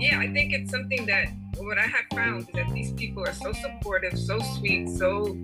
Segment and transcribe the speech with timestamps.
[0.00, 3.32] Yeah, I think it's something that what I have found is that these people are
[3.32, 5.38] so supportive, so sweet, so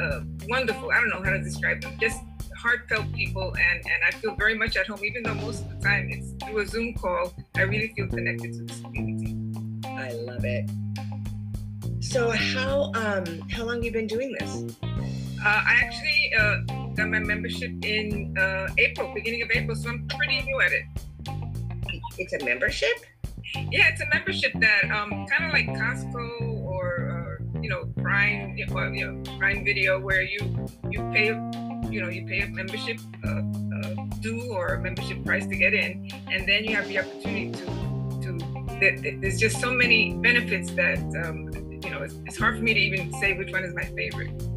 [0.00, 0.90] uh, wonderful.
[0.90, 1.96] I don't know how to describe them.
[2.00, 2.18] Just
[2.56, 5.04] heartfelt people, and and I feel very much at home.
[5.04, 8.52] Even though most of the time it's through a Zoom call, I really feel connected
[8.54, 9.36] to this community.
[9.86, 10.68] I love it.
[12.00, 14.64] So how um how long you been doing this?
[14.82, 20.06] Uh, I actually uh, got my membership in uh, April, beginning of April, so I'm
[20.08, 20.84] pretty new at it.
[22.18, 23.04] It's a membership?
[23.70, 28.56] Yeah, it's a membership that um, kind of like Costco or, or you know Prime,
[28.56, 30.38] you know, Prime Video, where you
[30.90, 31.26] you pay
[31.90, 35.74] you know you pay a membership uh, uh, due or a membership price to get
[35.74, 37.66] in, and then you have the opportunity to
[38.22, 39.18] to.
[39.20, 41.50] There's just so many benefits that um,
[41.82, 44.49] you know it's, it's hard for me to even say which one is my favorite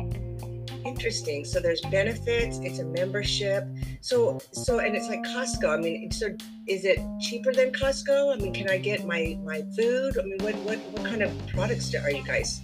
[0.85, 1.45] interesting.
[1.45, 2.59] So there's benefits.
[2.59, 3.67] It's a membership.
[4.01, 5.77] So so and it's like Costco.
[5.77, 6.27] I mean, so
[6.67, 8.33] is it cheaper than Costco?
[8.33, 10.17] I mean, can I get my my food?
[10.17, 12.61] I mean, what what what kind of products are you guys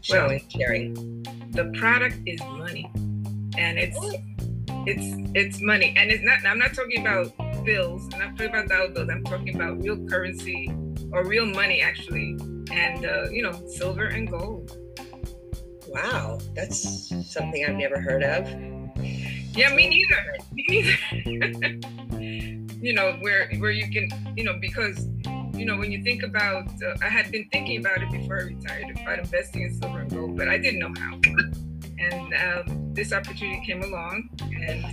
[0.00, 0.94] showing well, sharing?
[1.52, 2.90] The product is money,
[3.56, 3.98] and it's
[4.86, 6.38] it's it's money, and it's not.
[6.46, 7.32] I'm not talking about
[7.64, 8.04] bills.
[8.12, 9.08] and I'm not talking about dollar bills.
[9.10, 10.70] I'm talking about real currency
[11.12, 12.36] or real money, actually,
[12.70, 14.76] and uh, you know, silver and gold.
[15.88, 18.46] Wow, that's something I've never heard of.
[19.56, 20.36] Yeah, me neither.
[20.52, 22.18] Me neither.
[22.80, 25.06] you know, where where you can, you know, because
[25.54, 28.44] you know when you think about, uh, I had been thinking about it before I
[28.44, 31.20] retired about investing in silver and gold, but I didn't know how.
[32.00, 34.84] And um, this opportunity came along, and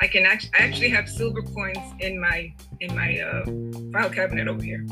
[0.00, 3.44] I can actually, I actually have silver coins in my in my uh,
[3.92, 4.86] file cabinet over here.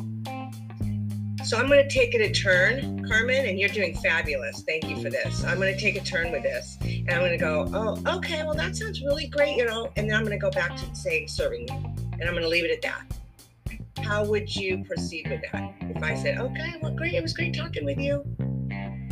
[1.45, 4.63] So I'm going to take it a turn, Carmen, and you're doing fabulous.
[4.63, 5.45] Thank you for this.
[5.45, 8.43] I'm going to take a turn with this, and I'm going to go, oh, okay,
[8.43, 10.95] well that sounds really great, you know, and then I'm going to go back to
[10.95, 11.75] saying serving you,
[12.13, 14.05] and I'm going to leave it at that.
[14.05, 15.73] How would you proceed with that?
[15.81, 18.25] If I said, okay, well, great, it was great talking with you.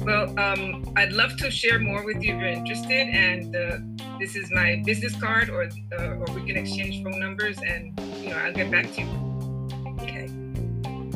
[0.01, 3.79] Well, um, I'd love to share more with you if you're interested, and uh,
[4.19, 8.31] this is my business card, or uh, or we can exchange phone numbers, and you
[8.31, 9.97] know, I'll get back to you.
[10.03, 10.29] Okay,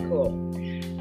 [0.08, 0.49] cool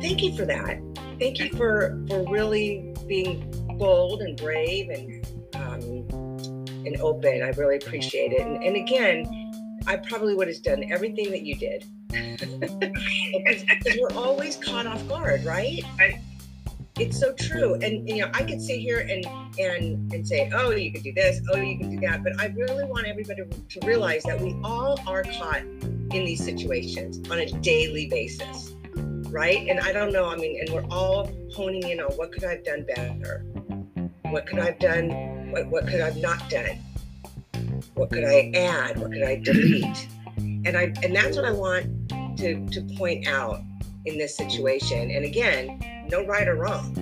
[0.01, 0.79] thank you for that.
[1.19, 6.07] Thank you for for really being bold and brave and um,
[6.85, 7.43] and open.
[7.43, 8.41] I really appreciate it.
[8.41, 11.85] And, and again, I probably would have done everything that you did.
[12.09, 15.83] because, we're always caught off guard, right?
[15.99, 16.21] I,
[16.97, 17.75] it's so true.
[17.75, 19.25] And you know, I could sit here and
[19.59, 22.23] and and say, oh, you could do this, oh, you can do that.
[22.23, 27.29] But I really want everybody to realize that we all are caught in these situations
[27.29, 28.73] on a daily basis
[29.29, 29.67] right?
[29.67, 32.51] And I don't know, I mean, and we're all honing in on what could I
[32.51, 33.45] have done better?
[34.23, 35.51] What could I have done?
[35.51, 36.79] What, what could I have not done?
[37.93, 38.97] What could I add?
[38.97, 40.07] What could I delete?
[40.37, 43.61] And I and that's what I want to, to point out
[44.05, 45.11] in this situation.
[45.11, 46.93] And again, no right or wrong.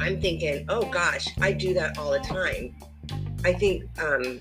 [0.00, 2.74] I'm thinking, oh gosh, I do that all the time.
[3.44, 4.38] I think um,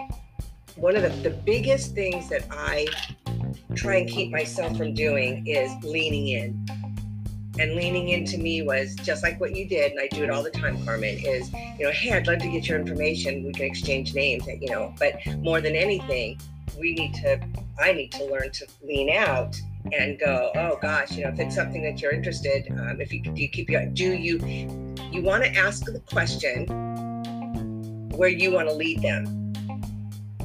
[0.75, 2.87] one of the, the biggest things that I
[3.75, 6.65] try and keep myself from doing is leaning in.
[7.59, 10.41] And leaning into me was just like what you did, and I do it all
[10.41, 13.43] the time, Carmen, is, you know, hey, I'd love to get your information.
[13.43, 16.39] We can exchange names, you know, but more than anything,
[16.79, 17.39] we need to,
[17.79, 19.55] I need to learn to lean out
[19.91, 23.21] and go, oh gosh, you know, if it's something that you're interested, um, if you
[23.21, 24.39] do you keep your, do you,
[25.11, 26.65] you want to ask the question
[28.15, 29.42] where you want to lead them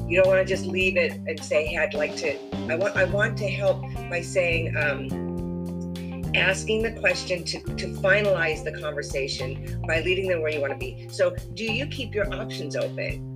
[0.09, 2.35] you don't want to just leave it and say, "Hey, I'd like to."
[2.71, 8.63] I want I want to help by saying, um, asking the question to to finalize
[8.63, 11.07] the conversation by leading them where you want to be.
[11.09, 13.29] So, do you keep your options open?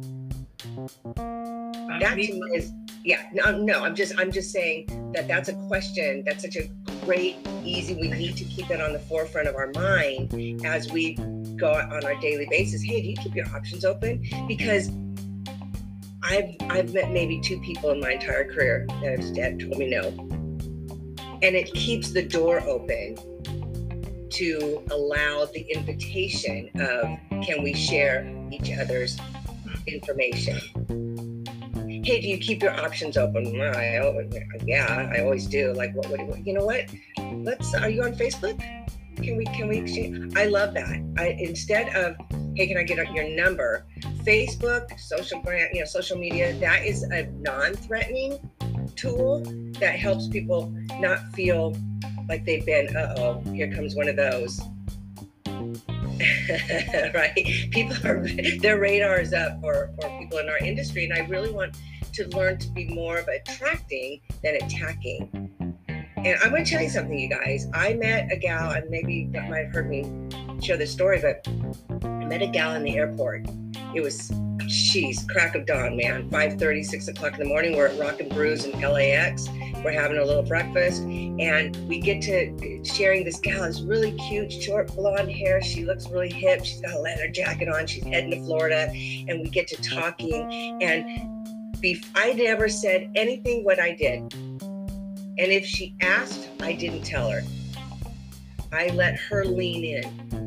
[1.99, 2.71] That to me is
[3.03, 3.29] yeah.
[3.33, 3.83] No, no.
[3.83, 6.23] I'm just I'm just saying that that's a question.
[6.25, 6.67] That's such a
[7.05, 7.93] great, easy.
[7.93, 11.15] We need to keep that on the forefront of our mind as we
[11.55, 12.81] go on our daily basis.
[12.81, 14.23] Hey, do you keep your options open?
[14.47, 14.89] Because
[16.23, 20.07] I've I've met maybe two people in my entire career that have told me no,
[21.41, 23.17] and it keeps the door open
[24.29, 27.03] to allow the invitation of
[27.43, 29.17] can we share each other's
[29.85, 30.59] information.
[32.03, 33.45] Hey, do you keep your options open?
[34.65, 35.73] Yeah, I always do.
[35.73, 36.85] Like, what, what, you know what?
[37.33, 37.73] Let's.
[37.75, 38.59] Are you on Facebook?
[39.17, 39.45] Can we?
[39.45, 40.35] Can we exchange?
[40.35, 41.01] I love that.
[41.17, 42.15] I instead of
[42.55, 43.85] hey, can I get your number?
[44.23, 48.39] Facebook, social brand, you know, social media, that is a non-threatening
[48.95, 49.43] tool
[49.79, 51.75] that helps people not feel
[52.29, 54.61] like they've been, uh-oh, here comes one of those.
[57.13, 57.33] right?
[57.71, 58.27] People are
[58.59, 61.05] their radar is up for, for people in our industry.
[61.05, 61.75] And I really want
[62.13, 65.29] to learn to be more of attracting than attacking.
[66.17, 67.67] And I'm going to tell you something, you guys.
[67.73, 70.05] I met a gal, and maybe that might have heard me
[70.61, 71.45] share this story, but
[72.05, 73.45] I met a gal in the airport.
[73.95, 74.31] It was,
[74.67, 76.29] she's crack of dawn, man.
[76.29, 77.75] 5 30, 6 o'clock in the morning.
[77.77, 79.47] We're at Rock and Brews in LAX.
[79.83, 84.13] We're having a little breakfast, and we get to uh, sharing this gal is really
[84.13, 85.61] cute, short blonde hair.
[85.61, 86.63] She looks really hip.
[86.63, 87.85] She's got a leather jacket on.
[87.85, 90.79] She's heading to Florida, and we get to talking.
[90.81, 91.33] And
[92.15, 94.33] I never said anything what I did.
[94.33, 97.41] And if she asked, I didn't tell her.
[98.71, 100.42] I let her lean in.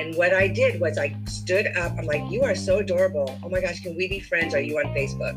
[0.00, 1.92] And what I did was I stood up.
[1.98, 3.38] I'm like, You are so adorable.
[3.44, 4.54] Oh my gosh, can we be friends?
[4.54, 5.36] Are you on Facebook?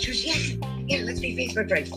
[0.00, 1.90] She goes, Yeah, yeah, let's be Facebook friends.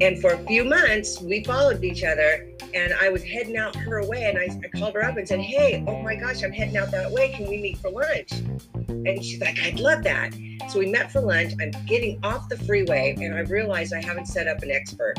[0.00, 2.50] And for a few months, we followed each other.
[2.74, 4.24] And I was heading out her way.
[4.24, 6.90] And I, I called her up and said, Hey, oh my gosh, I'm heading out
[6.90, 7.30] that way.
[7.30, 8.32] Can we meet for lunch?
[8.88, 10.34] And she's like, I'd love that.
[10.68, 11.52] So we met for lunch.
[11.60, 15.14] I'm getting off the freeway and I realized I haven't set up an expert.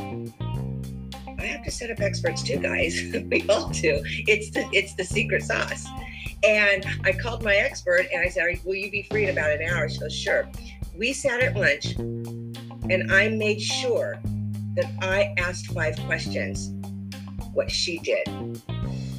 [1.39, 3.01] I have to set up experts too, guys.
[3.31, 4.01] we all do.
[4.05, 5.85] It's the it's the secret sauce.
[6.43, 9.61] And I called my expert and I said, Will you be free in about an
[9.61, 9.89] hour?
[9.89, 10.49] She goes, Sure.
[10.95, 14.19] We sat at lunch and I made sure
[14.75, 16.71] that I asked five questions.
[17.53, 18.27] What she did.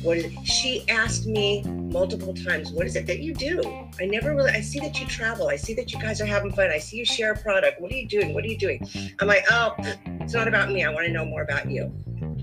[0.02, 0.46] What is it?
[0.46, 3.60] She asked me multiple times, what is it that you do?
[4.00, 5.48] I never really, I see that you travel.
[5.48, 6.70] I see that you guys are having fun.
[6.70, 7.80] I see you share a product.
[7.80, 8.32] What are you doing?
[8.32, 8.86] What are you doing?
[9.20, 9.74] I'm like, oh,
[10.20, 10.84] it's not about me.
[10.84, 11.92] I want to know more about you.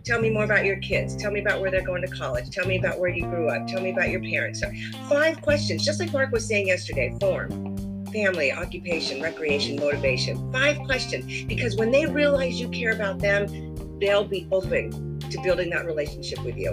[0.08, 1.18] Tell me more about your kids.
[1.18, 2.50] Tell me about where they're going to college.
[2.50, 3.68] Tell me about where you grew up.
[3.68, 4.64] Tell me about your parents.
[5.10, 10.50] Five questions, just like Mark was saying yesterday form, family, occupation, recreation, motivation.
[10.54, 11.44] Five questions.
[11.44, 16.42] Because when they realize you care about them, they'll be open to building that relationship
[16.46, 16.72] with you.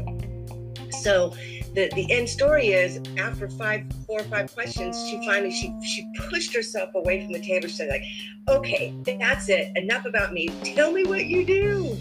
[1.01, 1.35] So
[1.75, 6.09] the, the end story is after five, four or five questions, she finally she she
[6.31, 7.67] pushed herself away from the table.
[7.67, 8.05] She said, like,
[8.49, 9.77] okay, that's it.
[9.77, 10.51] Enough about me.
[10.77, 11.99] Tell me what you do.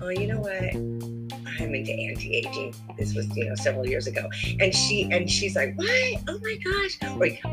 [0.00, 0.74] Oh, you know what?
[1.58, 2.74] I'm into anti-aging.
[2.98, 4.28] This was, you know, several years ago.
[4.60, 6.22] And she and she's like, what?
[6.28, 6.98] Oh my gosh.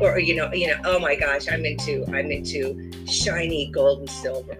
[0.00, 4.10] or you know, you know, oh my gosh, I'm into I'm into shiny gold and
[4.10, 4.58] silver.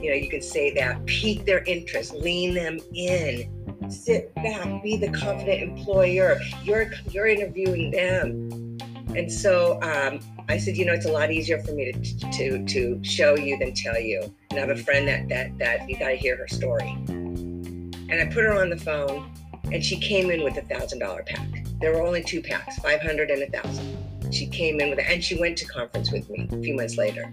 [0.00, 3.52] You know, you can say that, pique their interest, lean them in
[3.90, 6.38] sit back, be the confident employer.
[6.62, 8.78] You're you're interviewing them.
[9.16, 12.64] And so um, I said, you know, it's a lot easier for me to, to
[12.64, 14.22] to show you than tell you.
[14.50, 16.90] And I have a friend that that that you got to hear her story.
[17.08, 19.32] And I put her on the phone,
[19.72, 21.48] and she came in with a thousand dollar pack.
[21.80, 23.96] There were only two packs, five hundred and a thousand.
[24.32, 26.96] She came in with it, and she went to conference with me a few months
[26.96, 27.30] later.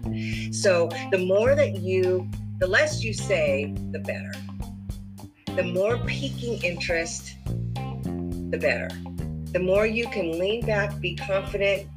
[0.52, 2.28] So the more that you,
[2.58, 4.32] the less you say, the better
[5.56, 8.88] the more piquing interest, the better.
[9.52, 11.88] The more you can lean back, be confident,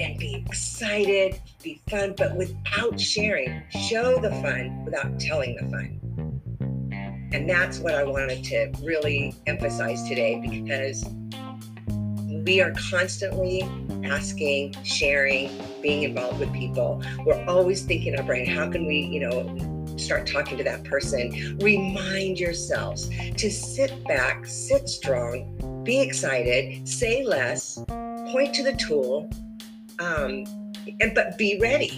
[0.00, 3.62] and be excited, be fun, but without sharing.
[3.70, 5.98] Show the fun without telling the fun.
[7.32, 11.04] And that's what I wanted to really emphasize today because
[12.44, 13.62] we are constantly
[14.04, 15.50] asking, sharing,
[15.80, 17.02] being involved with people.
[17.24, 21.58] We're always thinking our brain, how can we, you know, start talking to that person.
[21.60, 27.82] Remind yourselves to sit back, sit strong, be excited, say less,
[28.32, 29.30] point to the tool,
[29.98, 30.44] um,
[31.00, 31.90] and but be ready.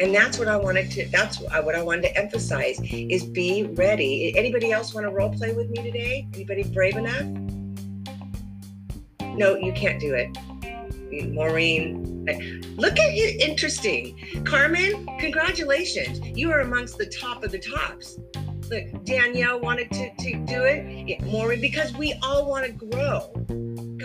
[0.00, 1.06] And that's what I wanted to.
[1.08, 4.34] That's what I wanted to emphasize is be ready.
[4.36, 6.26] Anybody else want to role play with me today?
[6.34, 7.26] Anybody brave enough?
[9.36, 10.30] No, you can't do it.
[11.32, 12.24] Maureen.
[12.76, 14.44] Look at you, interesting.
[14.44, 16.20] Carmen, congratulations.
[16.20, 18.18] You are amongst the top of the tops.
[18.70, 21.08] Look, Danielle wanted to, to do it.
[21.08, 23.32] Yeah, Maureen, because we all want to grow.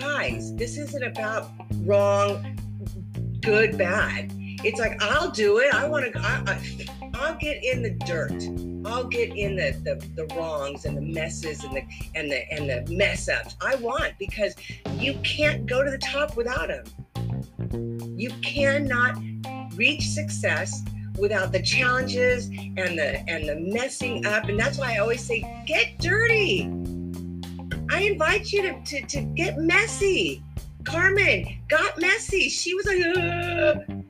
[0.06, 2.56] Guys, this isn't about wrong,
[3.42, 4.32] good, bad.
[4.38, 5.74] It's like, I'll do it.
[5.74, 8.32] I want to, I, I, I'll get in the dirt.
[8.86, 11.82] I'll get in the, the, the wrongs and the messes and the
[12.14, 13.56] and the and the mess ups.
[13.62, 14.54] I want because
[14.94, 18.16] you can't go to the top without them.
[18.16, 19.18] You cannot
[19.76, 20.84] reach success
[21.18, 24.50] without the challenges and the and the messing up.
[24.50, 26.70] And that's why I always say, get dirty.
[27.96, 30.44] I invite you to, to, to get messy.
[30.84, 32.50] Carmen got messy.
[32.50, 34.04] She was like, Ugh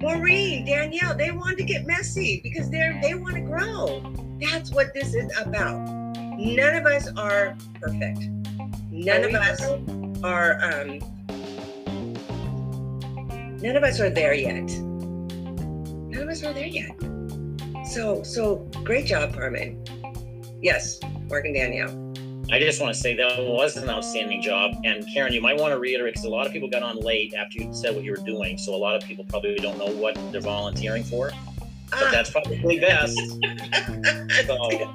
[0.00, 4.00] Maureen, Danielle, they want to get messy because they're they want to grow.
[4.40, 5.76] That's what this is about.
[6.38, 8.20] None of us are perfect.
[8.90, 9.60] None are of us
[10.22, 10.98] are um,
[13.60, 14.68] none of us are there yet.
[16.08, 16.96] None of us are there yet.
[17.92, 19.84] So so great job, Carmen.
[20.62, 20.98] Yes,
[21.28, 22.05] Mark and Danielle.
[22.50, 24.76] I just want to say that was an outstanding job.
[24.84, 27.34] And Karen, you might want to reiterate because a lot of people got on late
[27.34, 28.56] after you said what you were doing.
[28.56, 31.32] So a lot of people probably don't know what they're volunteering for.
[31.90, 32.08] But ah.
[32.12, 33.16] that's probably best.
[34.46, 34.90] so,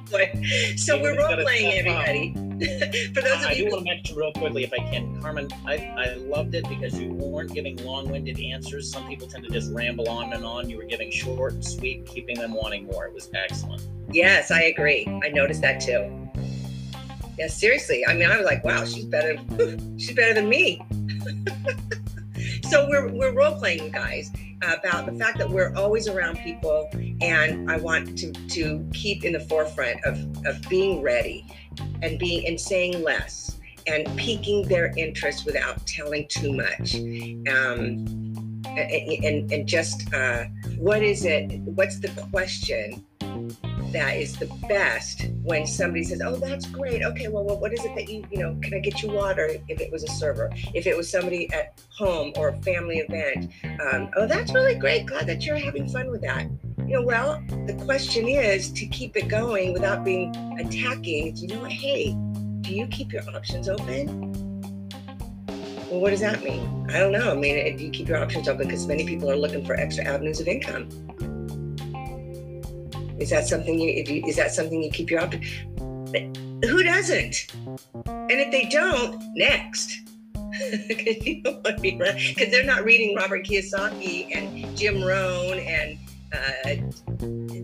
[0.75, 2.33] so we're role playing, everybody.
[3.13, 3.65] for those of I you.
[3.65, 6.67] I do want to mention real quickly, if I can, Carmen, I, I loved it
[6.67, 8.91] because you weren't giving long winded answers.
[8.91, 10.69] Some people tend to just ramble on and on.
[10.69, 13.07] You were giving short and sweet, keeping them wanting more.
[13.07, 13.87] It was excellent.
[14.09, 15.07] Yes, I agree.
[15.23, 16.20] I noticed that too.
[17.41, 18.05] Yeah, seriously.
[18.05, 19.35] I mean, I was like, wow, she's better.
[19.97, 20.79] she's better than me.
[22.69, 24.29] so we're we're role playing, guys,
[24.61, 26.87] about the fact that we're always around people,
[27.19, 31.43] and I want to to keep in the forefront of of being ready,
[32.03, 33.57] and being and saying less,
[33.87, 36.93] and piquing their interest without telling too much.
[36.93, 38.05] Um,
[38.67, 40.43] and, and, and just uh,
[40.77, 41.59] what is it?
[41.61, 43.03] What's the question
[43.91, 47.03] that is the best when somebody says, "Oh, that's great.
[47.03, 49.81] Okay, well, what is it that you, you know, can I get you water?" If
[49.81, 54.09] it was a server, if it was somebody at home or a family event, um,
[54.15, 55.05] oh, that's really great.
[55.05, 56.47] Glad that you're having fun with that.
[56.79, 61.37] You know, well, the question is to keep it going without being attacking.
[61.37, 61.71] You know what?
[61.71, 62.15] Hey,
[62.61, 64.31] do you keep your options open?
[65.89, 66.87] Well, what does that mean?
[66.89, 67.31] I don't know.
[67.31, 70.05] I mean, do you keep your options open because many people are looking for extra
[70.05, 70.87] avenues of income?
[73.21, 75.45] Is that something you, if is that something you keep your options?
[76.65, 77.47] Who doesn't?
[78.05, 80.01] And if they don't, next.
[81.81, 85.97] Because they're not reading Robert Kiyosaki and Jim Rohn and
[86.33, 86.75] uh,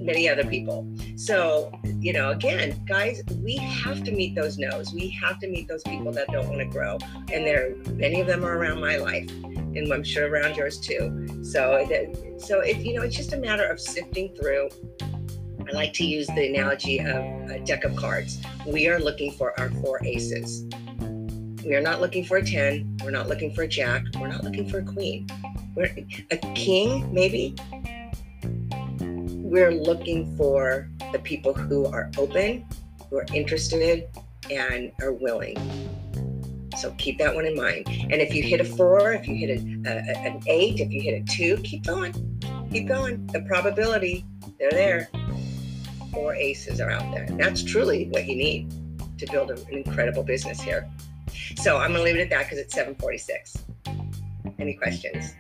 [0.07, 0.87] many other people.
[1.15, 4.93] So, you know, again, guys, we have to meet those no's.
[4.93, 6.97] We have to meet those people that don't want to grow.
[7.33, 11.43] And there, many of them are around my life, and I'm sure around yours too.
[11.43, 11.85] So,
[12.37, 14.69] so it, you know, it's just a matter of sifting through
[15.67, 17.17] I like to use the analogy of
[17.50, 18.41] a deck of cards.
[18.65, 20.63] We are looking for our four aces.
[21.65, 23.00] We are not looking for a 10.
[23.03, 24.03] We're not looking for a jack.
[24.17, 25.27] We're not looking for a queen.
[25.75, 25.93] We're
[26.31, 27.55] a king, maybe.
[29.01, 32.65] We're looking for the people who are open,
[33.09, 34.07] who are interested,
[34.50, 35.57] and are willing.
[36.77, 37.88] So keep that one in mind.
[37.89, 41.01] And if you hit a four, if you hit a, a, an eight, if you
[41.01, 42.13] hit a two, keep going.
[42.71, 43.27] Keep going.
[43.27, 44.25] The probability,
[44.59, 45.09] they're there
[46.11, 47.27] four aces are out there.
[47.31, 48.71] That's truly what you need
[49.17, 50.89] to build an incredible business here.
[51.57, 53.57] So I'm going to leave it at that because it's 746.
[54.59, 55.33] Any questions?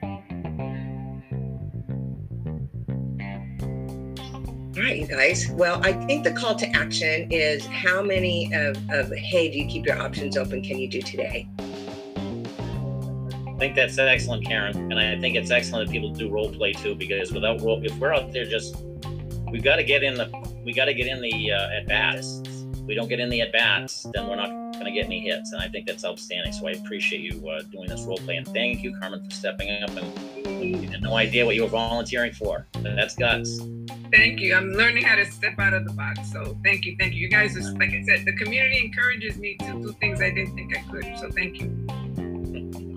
[4.77, 5.49] All right, you guys.
[5.49, 9.65] Well, I think the call to action is how many of, of hey, do you
[9.65, 11.49] keep your options open can you do today?
[13.57, 14.91] I think that's excellent, Karen.
[14.91, 17.97] And I think it's excellent that people do role play too, because without role, if
[17.97, 18.75] we're out there just,
[19.51, 22.41] we've got to get in the we got to get in the uh, at bats.
[22.81, 25.53] we don't get in the at bats, then we're not going to get any hits.
[25.53, 26.51] And I think that's outstanding.
[26.51, 28.35] So I appreciate you uh, doing this role play.
[28.35, 29.91] And thank you, Carmen, for stepping up.
[29.91, 32.67] And you had no idea what you were volunteering for.
[32.81, 33.61] That's guts.
[34.11, 34.55] Thank you.
[34.55, 36.33] I'm learning how to step out of the box.
[36.33, 36.97] So thank you.
[36.99, 37.21] Thank you.
[37.21, 40.53] You guys, are, like I said, the community encourages me to do things I didn't
[40.55, 41.17] think I could.
[41.17, 41.87] So thank you.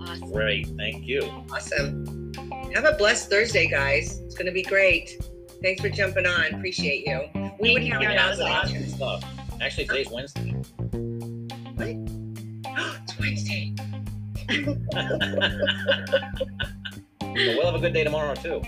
[0.03, 0.29] Awesome.
[0.29, 0.67] Great.
[0.75, 1.21] Thank you.
[1.49, 2.33] Awesome.
[2.73, 4.19] Have a blessed Thursday, guys.
[4.19, 5.21] It's going to be great.
[5.61, 6.55] Thanks for jumping on.
[6.55, 7.21] Appreciate you.
[7.59, 9.23] We would count out awesome stuff.
[9.61, 10.51] Actually, today's Wednesday.
[11.75, 11.95] What?
[12.73, 13.75] Oh, it's Wednesday.
[17.21, 18.61] we'll have a good day tomorrow too.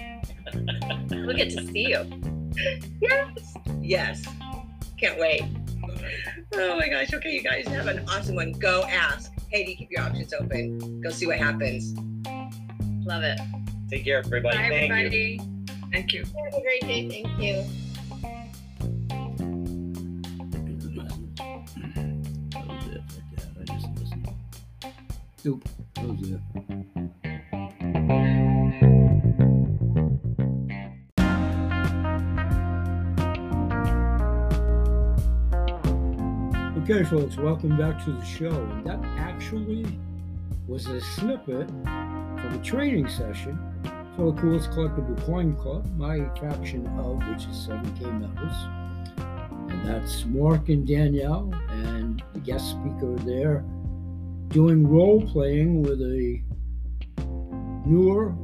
[1.10, 2.06] we'll get to see you.
[3.02, 3.54] Yes.
[3.80, 4.26] Yes.
[5.00, 5.44] Can't wait.
[6.54, 7.14] Oh my gosh.
[7.14, 8.52] Okay, you guys have an awesome one.
[8.52, 9.32] Go ask.
[9.50, 11.00] Hey, do you keep your options open?
[11.00, 11.98] Go see what happens.
[13.06, 13.40] Love it.
[13.90, 14.58] Take care, everybody.
[14.58, 15.40] Bye, Thank everybody.
[15.42, 15.53] You.
[15.94, 16.24] Thank you.
[16.26, 17.08] Have a great day.
[17.08, 17.64] Thank you.
[25.46, 26.40] Nope, that was it.
[36.80, 38.50] Okay, folks, welcome back to the show.
[38.50, 39.86] And that actually
[40.68, 43.60] was a snippet from a training session
[44.16, 48.54] for the Coolest Collectible Coin Club, my faction of which is 7K members.
[49.72, 53.64] And that's Mark and Danielle, and the guest speaker there
[54.50, 56.40] doing role playing with a
[57.86, 58.36] newer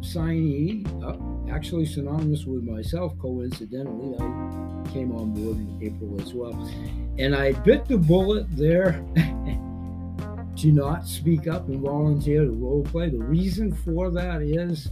[0.00, 4.16] signee, uh, actually synonymous with myself, coincidentally.
[4.18, 6.52] I came on board in April as well.
[7.18, 8.92] And I bit the bullet there
[10.56, 13.10] to not speak up and volunteer to role play.
[13.10, 14.90] The reason for that is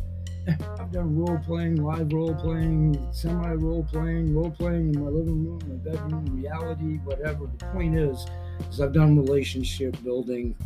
[0.49, 5.47] I've done role playing, live role playing, semi role playing, role playing in my living
[5.47, 7.47] room, my bedroom, reality, whatever.
[7.59, 8.27] The point is,
[8.69, 10.57] is I've done relationship building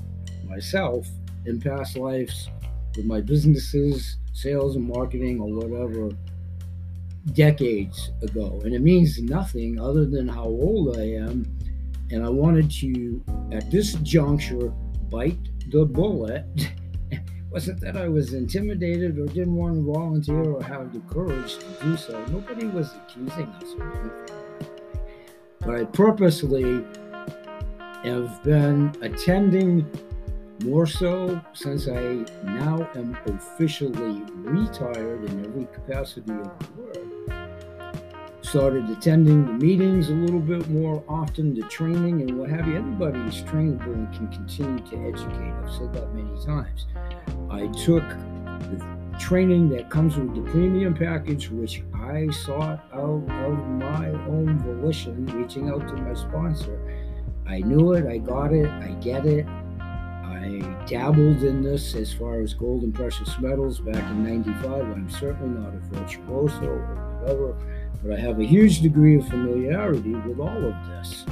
[0.44, 1.06] myself
[1.44, 2.48] in past lives
[2.96, 6.10] with my businesses, sales and marketing, or whatever,
[7.32, 8.60] decades ago.
[8.64, 11.44] And it means nothing other than how old I am.
[12.10, 14.68] And I wanted to, at this juncture,
[15.10, 15.38] bite
[15.70, 16.46] the bullet.
[17.56, 21.66] Wasn't that I was intimidated or didn't want to volunteer or have the courage to
[21.82, 22.22] do so.
[22.26, 24.10] Nobody was accusing us of anything.
[25.60, 26.84] But I purposely
[28.04, 29.90] have been attending
[30.64, 37.16] more so since I now am officially retired in every capacity of the word.
[38.42, 42.76] Started attending the meetings a little bit more often, the training and what have you.
[42.76, 45.52] Everybody is trainable and can continue to educate.
[45.52, 46.84] I've said that many times.
[47.56, 53.66] I took the training that comes with the premium package, which I sought out of
[53.66, 56.78] my own volition, reaching out to my sponsor.
[57.46, 59.46] I knew it, I got it, I get it.
[59.80, 64.64] I dabbled in this as far as gold and precious metals back in 95.
[64.64, 67.56] I'm certainly not a virtuoso or whatever,
[68.02, 71.24] but I have a huge degree of familiarity with all of this.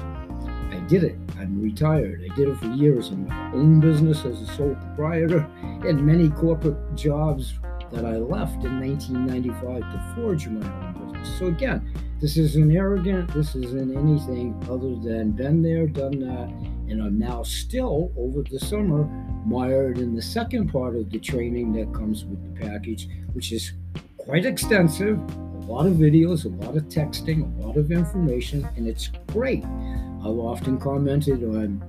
[0.75, 1.17] I did it.
[1.39, 2.29] I'm retired.
[2.29, 6.29] I did it for years in my own business as a sole proprietor and many
[6.31, 7.55] corporate jobs
[7.93, 11.39] that I left in 1995 to forge my own business.
[11.39, 11.89] So, again,
[12.21, 13.33] this isn't arrogant.
[13.33, 16.49] This isn't anything other than been there, done that.
[16.91, 19.05] And I'm now still, over the summer,
[19.47, 23.73] mired in the second part of the training that comes with the package, which is
[24.17, 25.19] quite extensive
[25.65, 29.65] a lot of videos, a lot of texting, a lot of information, and it's great.
[29.65, 31.83] I've often commented on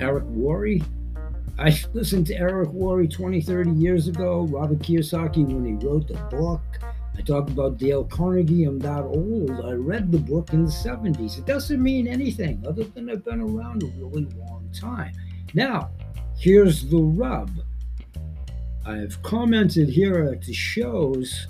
[0.00, 0.84] Eric Worre.
[1.58, 6.14] I listened to Eric Worre 20, 30 years ago, Robert Kiyosaki when he wrote the
[6.36, 6.60] book.
[7.16, 8.64] I talked about Dale Carnegie.
[8.64, 9.64] I'm that old.
[9.64, 11.38] I read the book in the 70s.
[11.38, 15.14] It doesn't mean anything other than I've been around a really long time.
[15.54, 15.90] Now,
[16.36, 17.50] here's the rub.
[18.84, 21.46] I've commented here at the shows.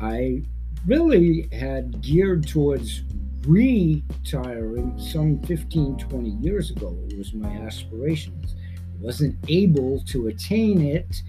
[0.00, 0.42] I
[0.86, 3.02] really had geared towards
[3.46, 6.96] retiring some 15, 20 years ago.
[7.08, 8.54] It was my aspirations.
[9.00, 11.22] Wasn't able to attain it.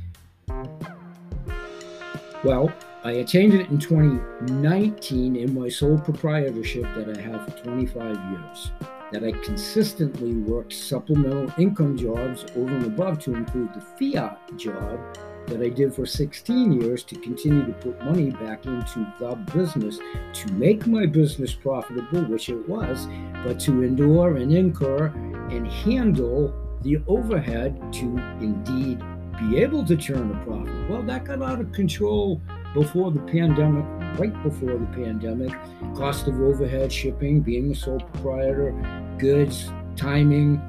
[2.44, 2.72] Well,
[3.04, 8.72] I attained it in 2019 in my sole proprietorship that I have for 25 years.
[9.12, 15.00] That I consistently worked supplemental income jobs over and above to include the fiat job
[15.48, 20.00] that I did for 16 years to continue to put money back into the business
[20.34, 23.08] to make my business profitable, which it was,
[23.44, 25.08] but to endure and incur
[25.50, 29.02] and handle the overhead to indeed
[29.40, 30.90] be able to turn a profit.
[30.90, 32.42] Well, that got out of control
[32.74, 33.86] before the pandemic,
[34.20, 35.52] right before the pandemic.
[35.96, 38.72] Cost of overhead, shipping, being a sole proprietor,
[39.18, 40.62] goods, timing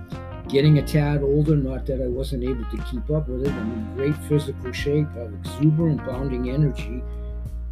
[0.48, 3.52] getting a tad older, not that I wasn't able to keep up with it.
[3.52, 7.02] I'm in great physical shape, I have exuberant bounding energy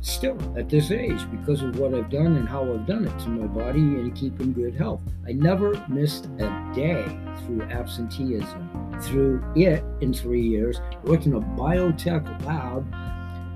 [0.02, 3.28] still at this age because of what I've done and how I've done it to
[3.28, 5.00] my body and keeping good health.
[5.26, 7.04] I never missed a day
[7.46, 8.68] through absenteeism.
[9.00, 12.84] Through it in three years, worked in a biotech lab,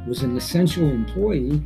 [0.08, 1.60] was an essential employee,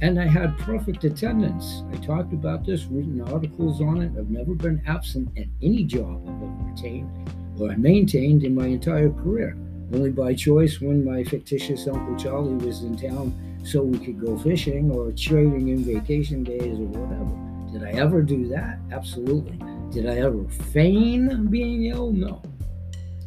[0.00, 1.82] and I had perfect attendance.
[1.92, 4.12] I talked about this, written articles on it.
[4.18, 9.10] I've never been absent at any job I've ever retained or maintained in my entire
[9.10, 9.56] career.
[9.92, 14.38] Only by choice when my fictitious Uncle Charlie was in town so we could go
[14.38, 17.52] fishing or trading in vacation days or whatever.
[17.72, 18.78] Did I ever do that?
[18.90, 19.58] Absolutely.
[19.90, 22.12] Did I ever feign being ill?
[22.12, 22.42] No.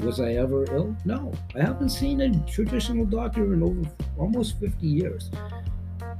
[0.02, 0.96] Was I ever ill?
[1.06, 1.32] No.
[1.56, 5.32] I haven't seen a traditional doctor in over almost 50 years.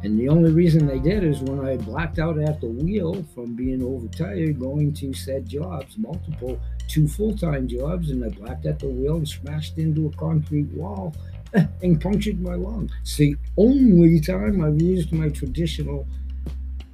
[0.04, 3.56] And the only reason they did is when I blacked out at the wheel from
[3.56, 8.80] being overtired, going to said jobs, multiple, two full time jobs, and I blacked at
[8.80, 11.16] the wheel and smashed into a concrete wall
[11.82, 12.90] and punctured my lung.
[13.02, 16.08] It's the only time I've used my traditional,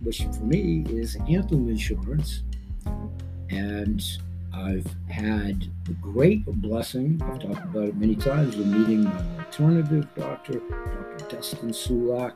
[0.01, 2.43] which for me is anthem insurance.
[3.49, 4.01] And
[4.53, 10.07] I've had the great blessing, I've talked about it many times, of meeting my alternative
[10.15, 11.35] doctor, Dr.
[11.35, 12.33] Dustin Sulak,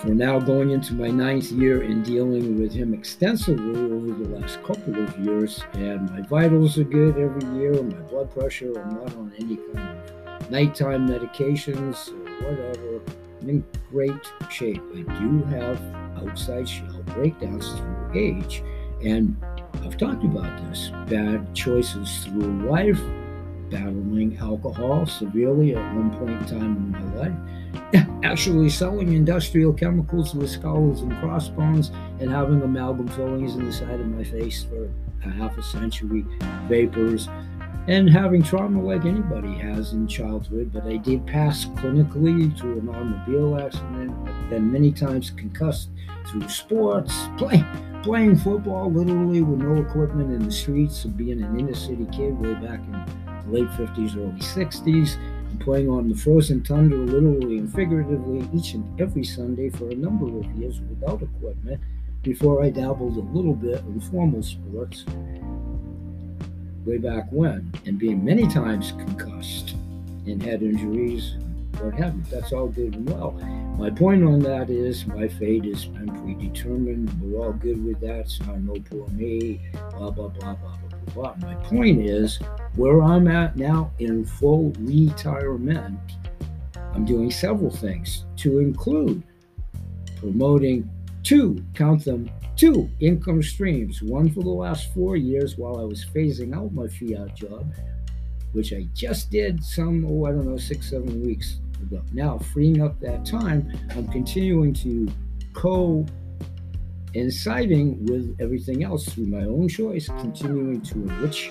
[0.00, 4.62] for now going into my ninth year and dealing with him extensively over the last
[4.62, 5.64] couple of years.
[5.72, 9.78] And my vitals are good every year, my blood pressure, I'm not on any kind
[9.78, 13.00] of nighttime medications or whatever.
[13.40, 14.82] I'm in great shape.
[14.94, 15.80] I do have
[16.16, 18.62] outside shell breakdowns through age.
[19.04, 19.36] And
[19.82, 23.00] I've talked about this bad choices through life
[23.70, 30.34] battling alcohol severely at one point in time in my life, actually selling industrial chemicals
[30.34, 34.90] with skulls and crossbones, and having amalgam fillings in the side of my face for
[35.24, 36.24] a half a century,
[36.68, 37.28] vapors,
[37.88, 40.72] and having trauma like anybody has in childhood.
[40.72, 44.12] But I did pass clinically through an automobile accident,
[44.52, 45.90] I've many times concussed
[46.26, 47.64] through sports, play,
[48.02, 52.38] playing football literally with no equipment in the streets, and being an inner city kid
[52.38, 55.16] way back in the late 50s, early 60s,
[55.50, 59.94] and playing on the frozen tundra literally and figuratively each and every Sunday for a
[59.94, 61.80] number of years without equipment
[62.22, 65.04] before I dabbled a little bit in formal sports
[66.84, 69.74] way back when, and being many times concussed
[70.26, 71.36] and head injuries,
[71.80, 72.22] what have you.
[72.30, 73.32] That's all good and well.
[73.78, 77.12] My point on that is my fate has been predetermined.
[77.20, 78.20] We're all good with that.
[78.20, 81.34] It's not no poor me, blah, blah, blah, blah, blah, blah.
[81.40, 82.38] My point is
[82.74, 85.98] where I'm at now in full retirement,
[86.94, 89.22] I'm doing several things to include
[90.16, 90.88] promoting
[91.22, 94.02] two, count them, two income streams.
[94.02, 97.72] One for the last four years while I was phasing out my fiat job,
[98.52, 102.02] which I just did some, oh, I don't know, six, seven weeks ago.
[102.12, 105.08] Now, freeing up that time, I'm continuing to
[105.52, 106.06] co
[107.16, 111.50] inciting with everything else through my own choice, continuing to enrich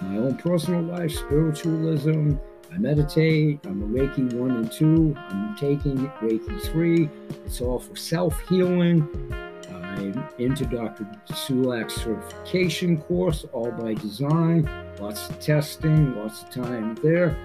[0.00, 2.34] my own personal life, spiritualism.
[2.72, 3.60] I meditate.
[3.64, 5.14] I'm a Reiki 1 and 2.
[5.16, 7.08] I'm taking Reiki 3.
[7.44, 9.06] It's all for self healing.
[9.70, 11.04] I'm into Dr.
[11.28, 14.68] Sulak's certification course, all by design.
[14.98, 17.36] Lots of testing, lots of time there.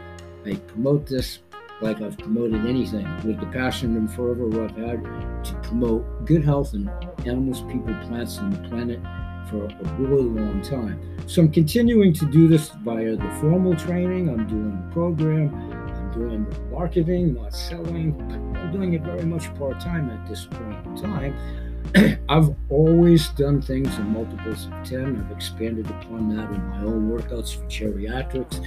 [0.45, 1.39] I promote this
[1.81, 5.03] like I've promoted anything with the passion and fervor I've had
[5.45, 6.89] to promote good health in
[7.25, 8.99] animals, people, plants, and the planet
[9.49, 10.99] for a really long time.
[11.27, 14.29] So I'm continuing to do this via the formal training.
[14.29, 15.53] I'm doing the program.
[15.53, 18.19] I'm doing the marketing, not selling.
[18.57, 22.19] I'm doing it very much part time at this point in time.
[22.29, 25.23] I've always done things in multiples of 10.
[25.23, 28.57] I've expanded upon that in my own workouts for geriatrics.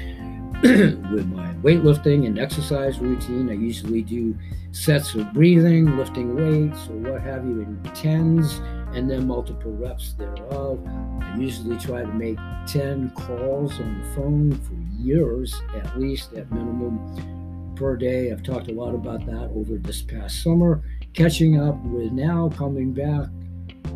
[0.62, 4.36] with my weightlifting and exercise routine, I usually do
[4.72, 8.60] sets of breathing, lifting weights, or what have you in tens,
[8.94, 10.86] and then multiple reps thereof.
[11.22, 16.52] I usually try to make 10 calls on the phone for years, at least at
[16.52, 18.30] minimum per day.
[18.30, 20.82] I've talked a lot about that over this past summer.
[21.14, 23.30] Catching up with now coming back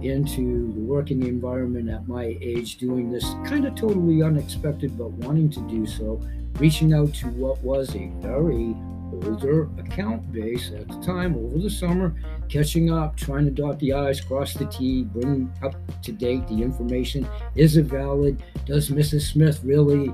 [0.00, 5.50] into the working environment at my age, doing this kind of totally unexpected, but wanting
[5.50, 6.22] to do so
[6.59, 8.75] reaching out to what was a very
[9.23, 12.14] older account base at the time over the summer,
[12.49, 16.62] catching up, trying to dot the I's, cross the T, bring up to date the
[16.62, 17.27] information.
[17.55, 18.43] Is it valid?
[18.67, 19.33] Does Mrs.
[19.33, 20.12] Smith really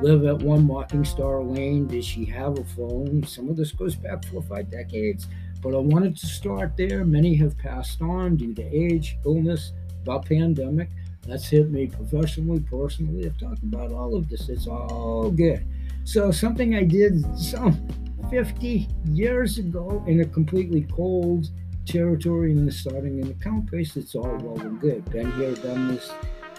[0.00, 1.86] live at one Mocking Star Lane?
[1.86, 3.22] Does she have a phone?
[3.24, 5.26] Some of this goes back four or five decades,
[5.62, 7.04] but I wanted to start there.
[7.04, 9.72] Many have passed on due to age, illness,
[10.04, 10.88] the pandemic.
[11.26, 13.26] That's hit me professionally, personally.
[13.26, 14.48] I've talked about all of this.
[14.48, 15.66] It's all good.
[16.08, 17.86] So something I did some
[18.30, 21.48] 50 years ago in a completely cold
[21.84, 25.04] territory and starting an account base, it's all well and good.
[25.10, 26.10] Been here, done this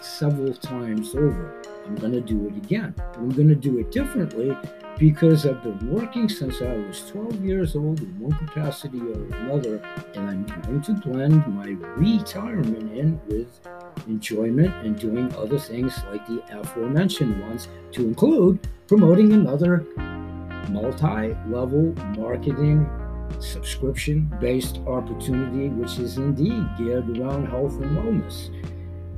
[0.02, 1.64] several times over.
[1.84, 2.94] I'm going to do it again.
[3.16, 4.56] I'm going to do it differently
[5.00, 9.78] because I've been working since I was 12 years old in one capacity or another,
[10.14, 13.60] and I'm going to blend my retirement in with
[14.08, 19.86] enjoyment and doing other things like the aforementioned ones to include promoting another
[20.70, 22.88] multi level marketing
[23.40, 28.50] subscription based opportunity, which is indeed geared around health and wellness.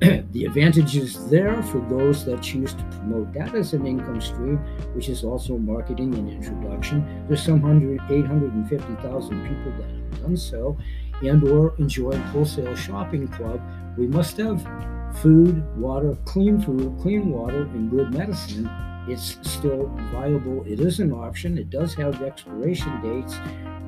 [0.32, 4.58] the advantage is there for those that choose to promote that as an income stream,
[4.96, 7.26] which is also marketing and introduction.
[7.28, 10.78] There's some hundred, 850,000 people that have done so
[11.22, 13.62] and or enjoy wholesale shopping club.
[13.98, 14.62] We must have
[15.22, 18.70] food, water, clean food, clean water, and good medicine
[19.08, 20.64] it's still viable.
[20.66, 21.58] It is an option.
[21.58, 23.36] It does have expiration dates,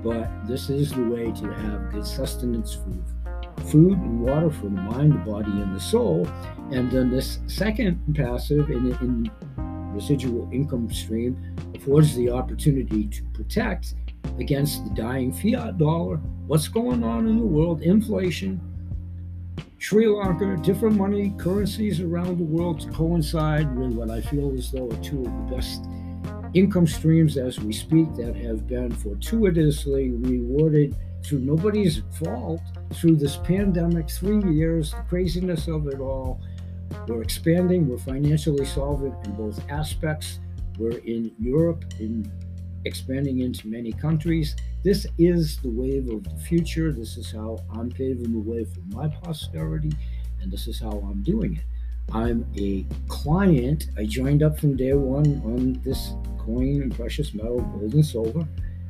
[0.03, 3.03] but this is the way to have good sustenance food,
[3.67, 6.27] food and water for the mind, the body, and the soul.
[6.71, 9.31] And then this second passive in, in
[9.93, 11.37] residual income stream
[11.75, 13.93] affords the opportunity to protect
[14.39, 16.17] against the dying fiat dollar.
[16.47, 17.81] What's going on in the world?
[17.81, 18.61] Inflation,
[19.77, 24.71] Sri Lanka, different money currencies around the world to coincide with what I feel as
[24.71, 25.85] though are two of the best
[26.53, 32.61] income streams as we speak that have been fortuitously rewarded through nobody's fault
[32.93, 36.39] through this pandemic, three years, the craziness of it all.
[37.07, 40.39] We're expanding, we're financially solvent in both aspects
[40.77, 42.31] We're in Europe, in
[42.85, 44.55] expanding into many countries.
[44.83, 46.91] This is the wave of the future.
[46.91, 49.91] This is how I'm paving the way for my posterity,
[50.41, 51.63] and this is how I'm doing it.
[52.11, 53.87] I'm a client.
[53.97, 58.45] I joined up from day one on this coin and precious metal, gold and silver.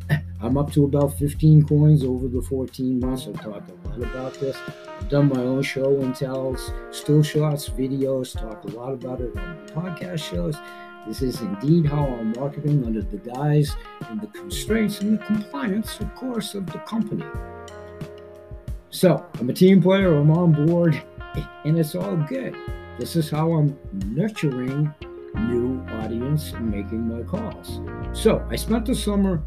[0.41, 3.27] I'm up to about 15 coins over the 14 months.
[3.27, 4.57] I've talked a lot about this.
[4.99, 9.37] I've done my own show and tells, still shots, videos, talked a lot about it
[9.37, 10.57] on podcast shows.
[11.07, 13.75] This is indeed how I'm marketing under the guise
[14.09, 17.25] and the constraints and the compliance, of course, of the company.
[18.89, 21.01] So I'm a team player, I'm on board,
[21.65, 22.55] and it's all good.
[22.97, 24.93] This is how I'm nurturing
[25.35, 27.81] new audience and making my calls.
[28.13, 29.43] So I spent the summer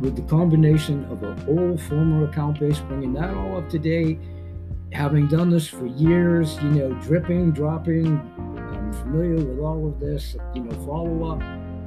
[0.00, 4.18] with the combination of an old former account base, bringing that all up to date,
[4.92, 8.18] having done this for years, you know, dripping, dropping,
[8.86, 11.40] I'm familiar with all of this, you know, follow up,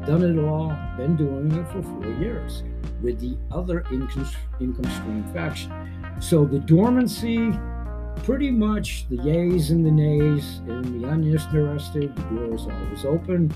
[0.05, 2.63] done it all, been doing it for four years
[3.01, 4.27] with the other income,
[4.59, 5.71] income stream faction.
[6.19, 7.57] So the dormancy,
[8.25, 13.49] pretty much the yays and the nays, and the uninterested, the door is always open.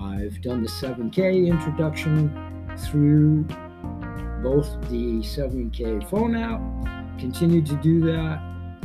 [0.00, 2.32] I've done the 7K introduction
[2.78, 3.44] through
[4.42, 6.60] both the 7K phone app,
[7.20, 8.42] continue to do that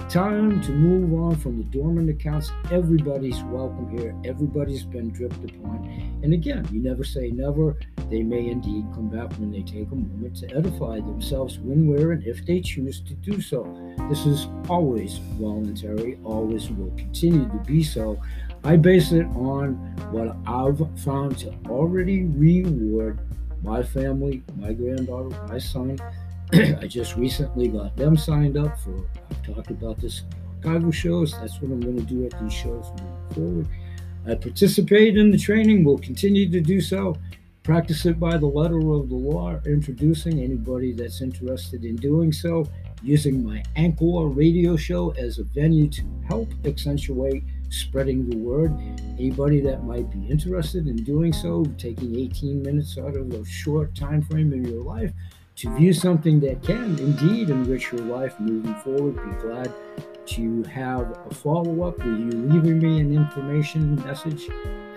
[0.10, 2.51] time to move on from the dormant accounts.
[2.71, 4.15] Everybody's welcome here.
[4.25, 6.19] Everybody's been dripped upon.
[6.23, 7.77] And again, you never say never.
[8.10, 12.12] They may indeed come back when they take a moment to edify themselves when, where,
[12.12, 13.63] and if they choose to do so.
[14.10, 18.21] This is always voluntary, always will continue to be so.
[18.63, 19.73] I base it on
[20.12, 23.19] what I've found to already reward
[23.63, 25.97] my family, my granddaughter, my son,
[26.53, 30.21] I just recently got them signed up for, I've talked about this
[30.61, 31.31] archival shows.
[31.31, 33.67] That's what I'm going to do at these shows moving forward.
[34.27, 37.17] I participate in the training, will continue to do so.
[37.63, 42.67] Practice it by the letter of the law, introducing anybody that's interested in doing so,
[43.01, 48.71] using my Anchor radio show as a venue to help accentuate spreading the word.
[49.17, 53.95] Anybody that might be interested in doing so, taking 18 minutes out of a short
[53.95, 55.11] time frame in your life
[55.55, 59.15] to view something that can indeed enrich your life moving forward.
[59.15, 59.71] Be glad
[60.25, 64.49] to have a follow up with you leaving me an information message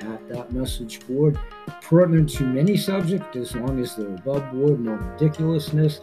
[0.02, 1.38] at that message board
[1.82, 6.00] pertinent to many subjects as long as they're above board, no ridiculousness.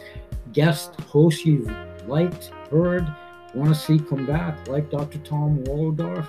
[0.52, 1.70] Guest hosts you've
[2.06, 3.06] liked, heard,
[3.54, 5.18] want to see come back, like Dr.
[5.18, 6.28] Tom Waldorf,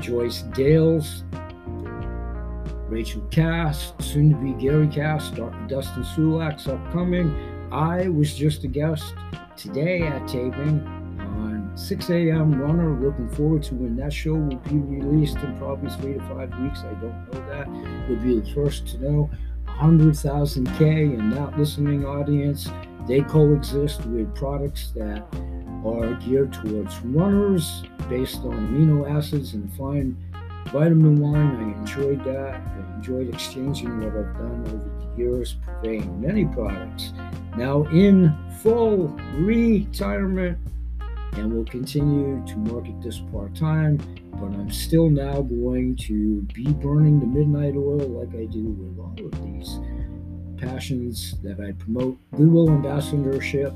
[0.00, 1.24] Joyce Dales,
[2.88, 5.66] Rachel Cass, soon to be Gary Cass, Dr.
[5.68, 7.34] Dustin Sulak's upcoming.
[7.70, 9.14] I was just a guest
[9.56, 10.80] today at taping
[11.20, 12.58] on 6 a.m.
[12.58, 12.98] Runner.
[12.98, 16.80] Looking forward to when that show will be released in probably three to five weeks.
[16.80, 17.68] I don't know that.
[18.08, 19.30] You'll be the first to know.
[19.66, 22.70] 100,000K and that listening audience,
[23.06, 25.26] they coexist with products that
[25.84, 30.16] are geared towards runners based on amino acids and fine
[30.66, 31.56] vitamin line.
[31.56, 37.12] I enjoyed that I enjoyed exchanging what I've done over the years, purveying many products.
[37.56, 40.58] Now in full retirement,
[41.38, 43.98] and will continue to market this part time,
[44.32, 48.98] but I'm still now going to be burning the midnight oil like I do with
[48.98, 49.78] all of these
[50.56, 53.72] passions that I promote Goodwill ambassadorship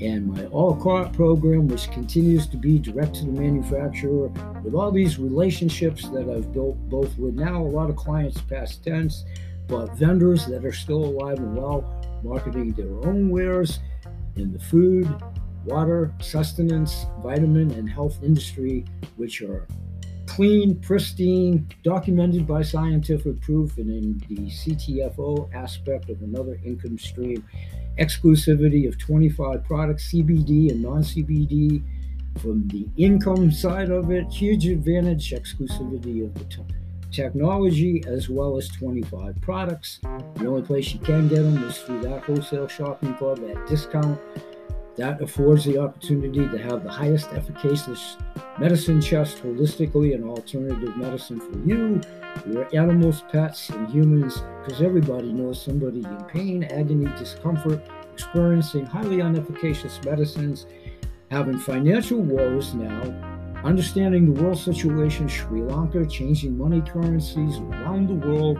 [0.00, 4.28] and my all car program, which continues to be direct to the manufacturer
[4.62, 8.84] with all these relationships that I've built, both with now a lot of clients past
[8.84, 9.24] tense,
[9.66, 11.84] but vendors that are still alive and well,
[12.22, 13.80] marketing their own wares
[14.36, 15.08] in the food,
[15.64, 18.84] water, sustenance, vitamin, and health industry,
[19.16, 19.66] which are
[20.26, 27.44] clean, pristine, documented by scientific proof, and in the CTFO aspect of another income stream
[27.98, 31.82] exclusivity of 25 products, CBD and non CBD.
[32.38, 36.62] From the income side of it, huge advantage, exclusivity of the t-
[37.10, 39.98] technology, as well as 25 products.
[40.36, 44.20] The only place you can get them is through that wholesale shopping club at discount.
[44.98, 48.16] That affords the opportunity to have the highest efficacious
[48.58, 52.00] medicine chest holistically and alternative medicine for you,
[52.52, 57.80] your animals, pets, and humans, because everybody knows somebody in pain, agony, discomfort,
[58.12, 60.66] experiencing highly inefficacious medicines,
[61.30, 63.00] having financial woes now,
[63.62, 68.58] understanding the world situation, Sri Lanka, changing money currencies around the world,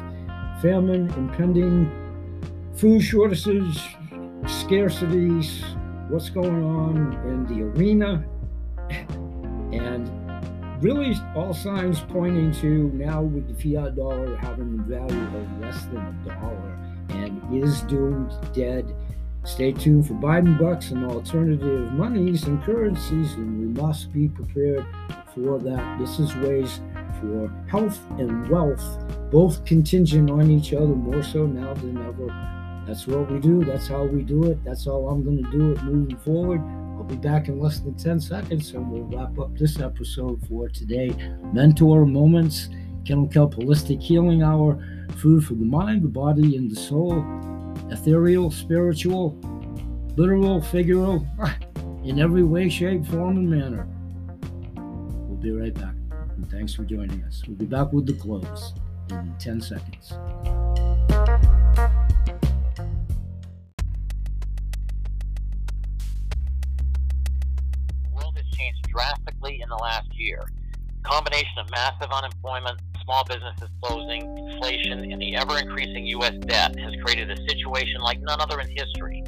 [0.62, 1.90] famine, impending
[2.76, 3.76] food shortages,
[4.44, 5.64] scarcities,
[6.08, 8.24] what's going on in the arena,
[9.72, 10.10] and
[10.82, 15.84] really all signs pointing to now with the fiat dollar having a value of less
[15.86, 16.78] than a dollar
[17.10, 18.94] and is doomed dead.
[19.44, 24.84] Stay tuned for Biden bucks and alternative monies and currencies, and we must be prepared
[25.34, 25.98] for that.
[25.98, 26.80] This is ways
[27.20, 28.98] for health and wealth,
[29.30, 32.57] both contingent on each other more so now than ever.
[32.88, 33.62] That's what we do.
[33.62, 34.64] That's how we do it.
[34.64, 36.62] That's how I'm going to do it moving forward.
[36.96, 40.70] I'll be back in less than 10 seconds and we'll wrap up this episode for
[40.70, 41.10] today.
[41.52, 42.70] Mentor Moments,
[43.04, 44.82] Kennel Holistic Healing Hour,
[45.18, 47.22] food for the mind, the body, and the soul,
[47.90, 49.38] ethereal, spiritual,
[50.16, 51.26] literal, figural,
[52.06, 53.86] in every way, shape, form, and manner.
[55.28, 55.94] We'll be right back.
[56.36, 57.42] And thanks for joining us.
[57.46, 58.72] We'll be back with the close
[59.10, 60.14] in 10 seconds.
[69.88, 70.44] Last year.
[71.02, 76.34] The combination of massive unemployment, small businesses closing, inflation, and the ever increasing U.S.
[76.40, 79.22] debt has created a situation like none other in history.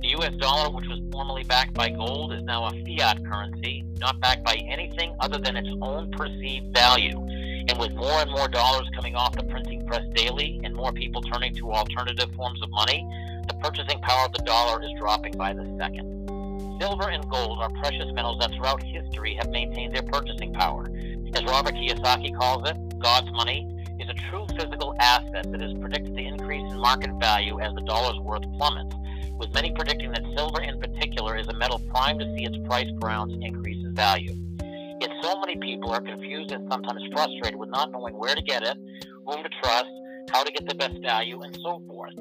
[0.00, 0.34] The U.S.
[0.36, 4.54] dollar, which was formerly backed by gold, is now a fiat currency, not backed by
[4.54, 7.18] anything other than its own perceived value.
[7.68, 11.20] And with more and more dollars coming off the printing press daily and more people
[11.20, 13.06] turning to alternative forms of money,
[13.48, 16.25] the purchasing power of the dollar is dropping by the second.
[16.78, 20.86] Silver and gold are precious metals that throughout history have maintained their purchasing power.
[21.34, 23.66] As Robert Kiyosaki calls it, God's money
[23.98, 27.80] is a true physical asset that is predicted to increase in market value as the
[27.82, 28.94] dollar's worth plummets,
[29.38, 32.88] with many predicting that silver in particular is a metal primed to see its price
[33.00, 34.34] per ounce increase in value.
[35.00, 38.62] Yet so many people are confused and sometimes frustrated with not knowing where to get
[38.62, 38.76] it,
[39.26, 39.88] whom to trust,
[40.30, 42.14] how to get the best value, and so forth.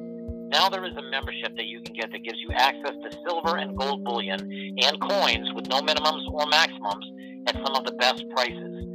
[0.50, 3.58] Now there is a membership that you can get that gives you access to silver
[3.58, 7.06] and gold bullion and coins with no minimums or maximums
[7.48, 8.86] at some of the best prices.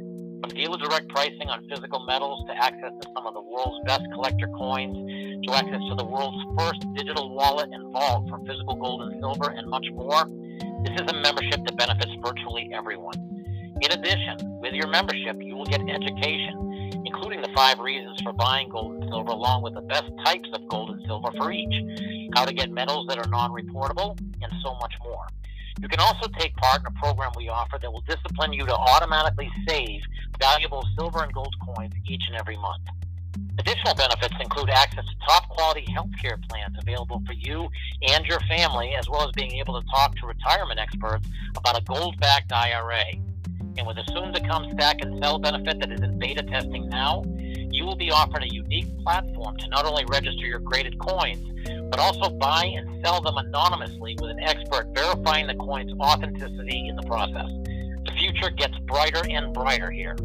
[0.41, 4.03] From dealer direct pricing on physical metals to access to some of the world's best
[4.13, 4.95] collector coins
[5.45, 9.51] to access to the world's first digital wallet and vault for physical gold and silver
[9.51, 10.25] and much more,
[10.83, 13.17] this is a membership that benefits virtually everyone.
[13.81, 16.70] In addition, with your membership, you will get education
[17.05, 20.67] including the five reasons for buying gold and silver, along with the best types of
[20.67, 21.73] gold and silver for each,
[22.33, 25.27] how to get metals that are non reportable, and so much more.
[25.81, 28.75] You can also take part in a program we offer that will discipline you to
[28.75, 30.01] automatically save
[30.39, 32.83] valuable silver and gold coins each and every month.
[33.57, 37.67] Additional benefits include access to top quality healthcare plans available for you
[38.07, 41.83] and your family, as well as being able to talk to retirement experts about a
[41.83, 43.03] gold backed IRA.
[43.77, 46.89] And with a soon to come stack and sell benefit that is in beta testing
[46.89, 47.23] now,
[47.71, 51.47] you will be offered a unique platform to not only register your graded coins,
[51.89, 56.95] but also buy and sell them anonymously with an expert verifying the coin's authenticity in
[56.95, 57.49] the process.
[58.05, 60.15] The future gets brighter and brighter here.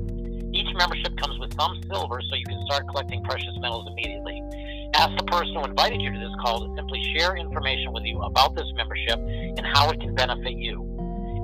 [0.53, 4.43] Each membership comes with some silver so you can start collecting precious metals immediately.
[4.95, 8.19] Ask the person who invited you to this call to simply share information with you
[8.23, 10.96] about this membership and how it can benefit you.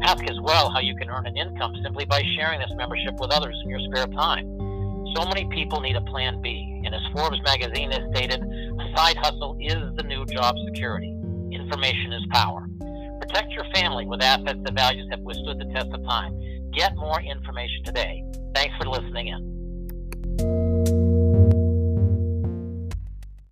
[0.03, 3.31] Ask as well how you can earn an income simply by sharing this membership with
[3.31, 4.47] others in your spare time.
[5.15, 9.17] So many people need a plan B, and as Forbes magazine has stated, a side
[9.19, 11.15] hustle is the new job security.
[11.53, 12.67] Information is power.
[13.21, 16.37] Protect your family with assets that values have withstood the test of time.
[16.73, 18.25] Get more information today.
[18.55, 19.52] Thanks for listening in.